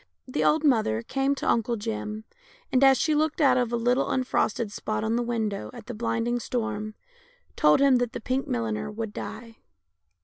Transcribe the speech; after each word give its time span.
The 0.27 0.43
old 0.43 0.63
mother 0.63 1.03
came 1.03 1.35
to 1.35 1.47
Uncle 1.47 1.75
Jim, 1.75 2.23
and, 2.71 2.83
as 2.83 2.97
she 2.97 3.13
looked 3.13 3.39
out 3.39 3.55
of 3.55 3.71
a 3.71 3.75
little 3.77 4.09
unfrosted 4.09 4.71
spot 4.71 5.03
on 5.03 5.15
the 5.15 5.21
window 5.21 5.69
at 5.75 5.85
the 5.85 5.93
blinding 5.93 6.39
storm, 6.39 6.95
told 7.55 7.79
him 7.81 7.97
that 7.97 8.13
the 8.13 8.19
pink 8.19 8.47
milliner 8.47 8.89
would 8.89 9.13
die. 9.13 9.57